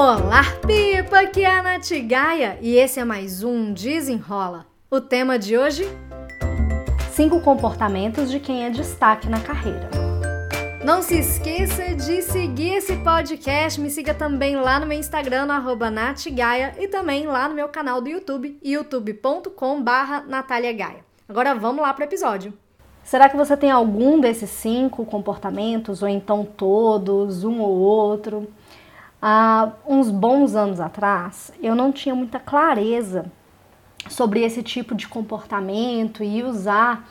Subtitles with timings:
[0.00, 1.22] Olá, Pipa!
[1.22, 4.64] Aqui é a Nath Gaia e esse é mais um Desenrola.
[4.88, 5.88] O tema de hoje?
[7.10, 9.90] Cinco comportamentos de quem é destaque na carreira.
[10.84, 15.90] Não se esqueça de seguir esse podcast, me siga também lá no meu Instagram, no
[15.90, 20.24] natgaia, e também lá no meu canal do YouTube, youtube.com barra
[21.28, 22.54] Agora vamos lá para o episódio.
[23.02, 28.46] Será que você tem algum desses cinco comportamentos, ou então todos, um ou outro?
[29.20, 33.26] Há uns bons anos atrás, eu não tinha muita clareza
[34.08, 37.10] sobre esse tipo de comportamento e usar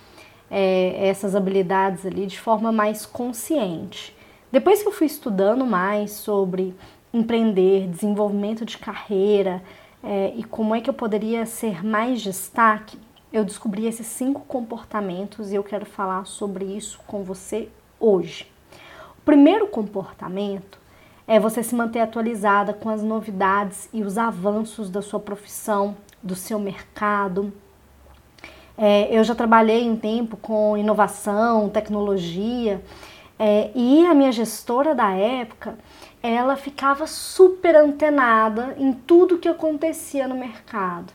[0.50, 4.16] é, essas habilidades ali de forma mais consciente.
[4.50, 6.74] Depois que eu fui estudando mais sobre
[7.14, 9.62] empreender, desenvolvimento de carreira
[10.02, 12.98] é, e como é que eu poderia ser mais destaque,
[13.34, 17.68] eu descobri esses cinco comportamentos e eu quero falar sobre isso com você
[18.00, 18.50] hoje.
[19.18, 20.87] O primeiro comportamento
[21.28, 26.36] é você se manter atualizada com as novidades e os avanços da sua profissão, do
[26.36, 27.52] seu mercado.
[28.78, 32.82] É, eu já trabalhei um tempo com inovação, tecnologia,
[33.38, 35.78] é, e a minha gestora da época,
[36.24, 41.14] ela ficava super antenada em tudo que acontecia no mercado.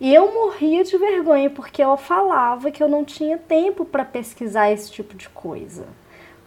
[0.00, 4.70] E eu morria de vergonha porque ela falava que eu não tinha tempo para pesquisar
[4.70, 5.86] esse tipo de coisa.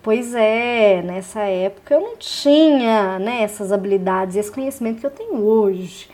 [0.08, 5.44] Pois é, nessa época eu não tinha né, essas habilidades esse conhecimento que eu tenho
[5.44, 6.10] hoje.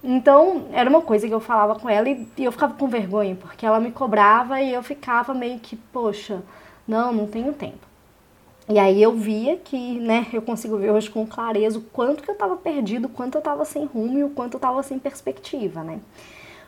[0.00, 3.34] Então, era uma coisa que eu falava com ela e, e eu ficava com vergonha,
[3.34, 6.40] porque ela me cobrava e eu ficava meio que, poxa,
[6.86, 7.84] não, não tenho tempo.
[8.68, 12.30] E aí eu via que, né, eu consigo ver hoje com clareza o quanto que
[12.30, 15.00] eu estava perdido, o quanto eu estava sem rumo e o quanto eu estava sem
[15.00, 15.98] perspectiva, né?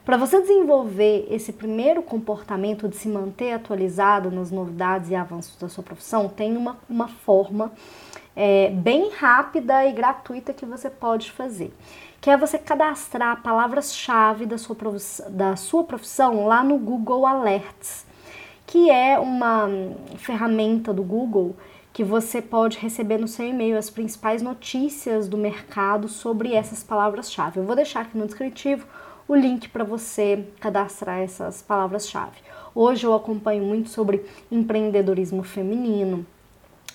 [0.05, 5.66] Para você desenvolver esse primeiro comportamento de se manter atualizado nas novidades e avanços da
[5.66, 7.72] sua profissão, tem uma, uma forma
[8.36, 11.72] é, bem rápida e gratuita que você pode fazer,
[12.20, 14.77] que é você cadastrar palavras-chave da, sua
[15.30, 18.05] da sua profissão lá no Google Alerts,
[18.67, 19.70] que é uma
[20.18, 21.57] ferramenta do Google
[21.95, 27.61] que você pode receber no seu e-mail as principais notícias do mercado sobre essas palavras-chave.
[27.61, 28.86] Eu vou deixar aqui no descritivo
[29.27, 32.39] o link para você cadastrar essas palavras-chave.
[32.74, 36.27] Hoje eu acompanho muito sobre empreendedorismo feminino,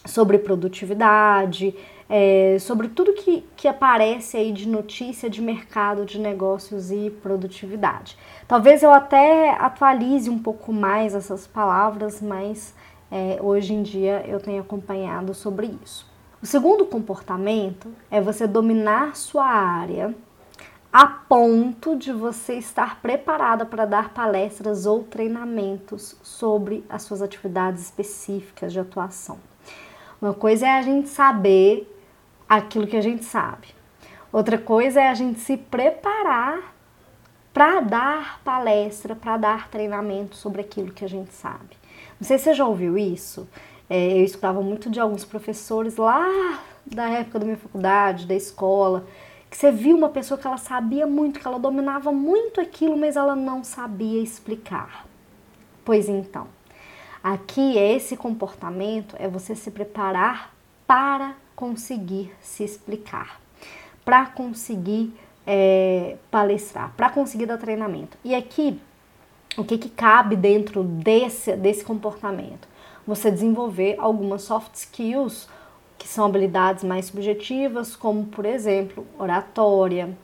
[0.06, 1.76] sobre produtividade,
[2.10, 8.18] é, sobre tudo que, que aparece aí de notícia de mercado, de negócios e produtividade.
[8.48, 12.74] Talvez eu até atualize um pouco mais essas palavras, mas
[13.12, 16.08] é, hoje em dia eu tenho acompanhado sobre isso.
[16.42, 20.16] O segundo comportamento é você dominar sua área
[20.92, 27.84] a ponto de você estar preparada para dar palestras ou treinamentos sobre as suas atividades
[27.84, 29.38] específicas de atuação.
[30.20, 31.88] Uma coisa é a gente saber
[32.48, 33.68] aquilo que a gente sabe.
[34.32, 36.74] Outra coisa é a gente se preparar
[37.54, 41.78] para dar palestra, para dar treinamento sobre aquilo que a gente sabe.
[42.20, 43.48] Não sei se você já ouviu isso.
[43.90, 49.06] É, eu escutava muito de alguns professores lá da época da minha faculdade, da escola,
[49.50, 53.16] que você viu uma pessoa que ela sabia muito, que ela dominava muito aquilo, mas
[53.16, 55.06] ela não sabia explicar.
[55.84, 56.48] Pois então,
[57.24, 60.54] aqui é esse comportamento é você se preparar
[60.86, 63.42] para conseguir se explicar,
[64.06, 65.14] para conseguir
[65.46, 68.18] é, palestrar, para conseguir dar treinamento.
[68.24, 68.80] E aqui,
[69.58, 72.68] o que, que cabe dentro desse, desse comportamento?
[73.06, 75.50] Você desenvolver algumas soft skills
[76.00, 80.18] que são habilidades mais subjetivas, como por exemplo, oratória,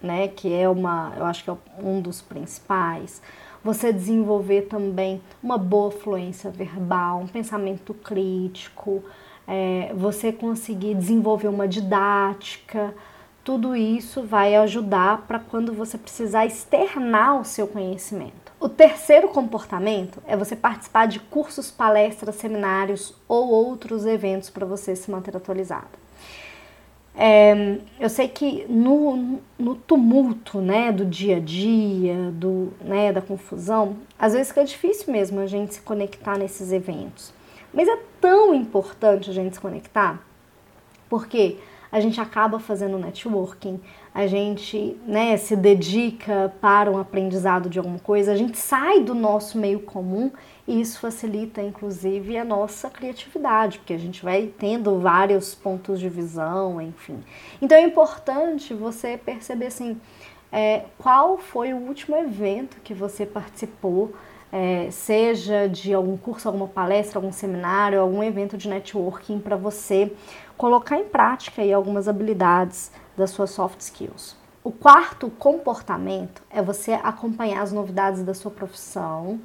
[0.00, 3.20] né, que é uma, eu acho que é um dos principais.
[3.64, 9.02] Você desenvolver também uma boa fluência verbal, um pensamento crítico,
[9.46, 12.94] é, você conseguir desenvolver uma didática,
[13.42, 18.47] tudo isso vai ajudar para quando você precisar externar o seu conhecimento.
[18.60, 24.96] O terceiro comportamento é você participar de cursos, palestras, seminários ou outros eventos para você
[24.96, 25.86] se manter atualizado.
[27.20, 33.20] É, eu sei que no, no tumulto né, do dia a dia, do, né, da
[33.20, 37.32] confusão, às vezes fica difícil mesmo a gente se conectar nesses eventos.
[37.72, 40.20] Mas é tão importante a gente se conectar,
[41.08, 41.58] porque
[41.90, 43.80] a gente acaba fazendo networking,
[44.14, 49.14] a gente né, se dedica para um aprendizado de alguma coisa, a gente sai do
[49.14, 50.30] nosso meio comum
[50.66, 56.08] e isso facilita, inclusive, a nossa criatividade, porque a gente vai tendo vários pontos de
[56.08, 57.22] visão, enfim.
[57.62, 59.98] Então é importante você perceber assim,
[60.52, 64.12] é, qual foi o último evento que você participou,
[64.52, 70.12] é, seja de algum curso, alguma palestra, algum seminário, algum evento de networking para você
[70.56, 74.36] colocar em prática aí algumas habilidades das suas soft skills.
[74.64, 79.40] O quarto comportamento é você acompanhar as novidades da sua profissão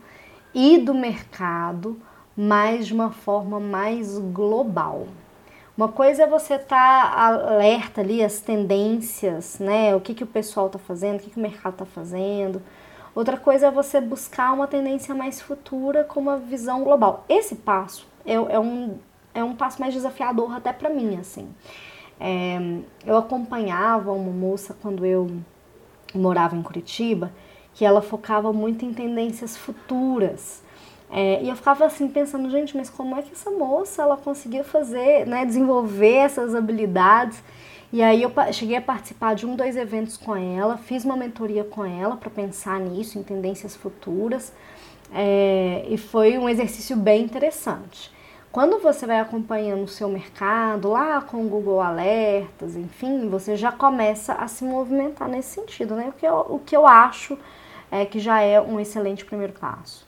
[0.53, 1.99] e do mercado,
[2.35, 5.07] mas de uma forma mais global.
[5.75, 9.95] Uma coisa é você estar tá alerta ali às tendências, né?
[9.95, 12.61] O que, que o pessoal está fazendo, o que, que o mercado está fazendo.
[13.15, 17.23] Outra coisa é você buscar uma tendência mais futura com uma visão global.
[17.29, 18.97] Esse passo é, é um,
[19.33, 21.47] é um passo mais desafiador até para mim, assim.
[22.19, 22.57] É,
[23.05, 25.29] eu acompanhava uma moça quando eu
[26.15, 27.31] morava em Curitiba,
[27.73, 30.63] que ela focava muito em tendências futuras.
[31.11, 34.63] É, e eu ficava assim pensando, gente, mas como é que essa moça ela conseguiu
[34.63, 37.43] fazer, né, desenvolver essas habilidades?
[37.93, 41.63] E aí eu cheguei a participar de um, dois eventos com ela, fiz uma mentoria
[41.63, 44.51] com ela para pensar nisso, em tendências futuras,
[45.13, 48.11] é, e foi um exercício bem interessante.
[48.51, 53.71] Quando você vai acompanhando o seu mercado lá com o Google Alertas, enfim, você já
[53.71, 56.09] começa a se movimentar nesse sentido, né?
[56.09, 57.37] O que eu, o que eu acho
[57.91, 60.03] é que já é um excelente primeiro passo.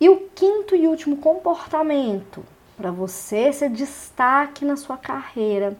[0.00, 2.42] E o quinto e último comportamento
[2.78, 5.76] para você ser destaque na sua carreira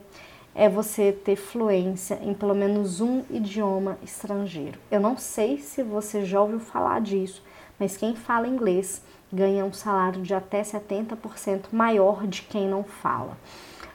[0.54, 4.78] é você ter fluência em pelo menos um idioma estrangeiro.
[4.90, 7.42] Eu não sei se você já ouviu falar disso,
[7.78, 9.02] mas quem fala inglês
[9.32, 13.36] ganha um salário de até 70% maior de quem não fala.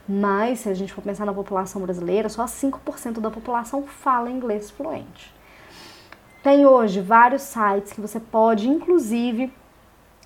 [0.06, 4.70] Mas se a gente for pensar na população brasileira, só 5% da população fala inglês
[4.70, 5.32] fluente.
[6.42, 9.52] Tem hoje vários sites que você pode, inclusive,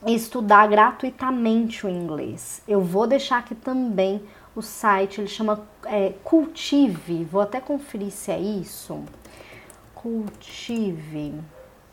[0.06, 2.62] estudar gratuitamente o inglês.
[2.66, 4.22] Eu vou deixar aqui também
[4.54, 9.02] o site, ele chama é, Cultive, vou até conferir se é isso.
[9.94, 11.34] Cultive.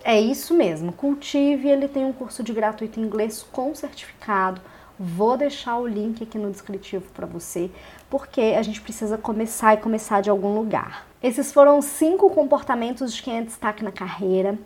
[0.03, 4.61] É isso mesmo, Cultive, ele tem um curso de gratuito em inglês com certificado.
[4.99, 7.71] Vou deixar o link aqui no descritivo para você,
[8.09, 11.07] porque a gente precisa começar e começar de algum lugar.
[11.23, 14.57] Esses foram cinco comportamentos de quem é destaque na carreira.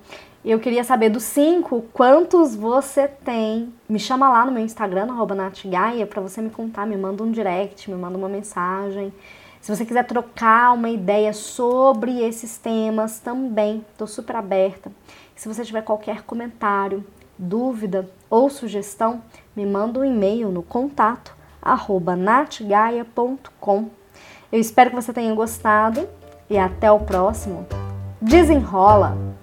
[0.43, 3.73] Eu queria saber dos cinco, quantos você tem?
[3.89, 7.89] Me chama lá no meu Instagram, natgaia, para você me contar, me manda um direct,
[7.89, 9.11] me manda uma mensagem.
[9.59, 14.91] Se você quiser trocar uma ideia sobre esses temas, também estou super aberta.
[15.35, 17.03] Se você tiver qualquer comentário,
[17.35, 19.23] dúvida ou sugestão,
[19.55, 23.89] me manda um e-mail no contato arroba natgaia.com.
[24.51, 26.07] Eu espero que você tenha gostado
[26.49, 27.65] e até o próximo.
[28.21, 29.34] Desenrola!